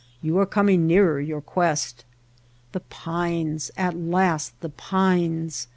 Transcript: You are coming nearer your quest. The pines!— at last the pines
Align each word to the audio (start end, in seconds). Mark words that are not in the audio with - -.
You 0.23 0.39
are 0.39 0.47
coming 0.47 0.87
nearer 0.87 1.19
your 1.21 1.41
quest. 1.41 2.05
The 2.71 2.79
pines!— 2.79 3.69
at 3.77 3.95
last 3.95 4.59
the 4.61 4.69
pines 4.69 5.67